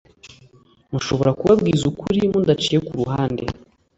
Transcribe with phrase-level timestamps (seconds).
[0.91, 3.43] Mushobora kubabwiza ukuri mudaciye ku ruhande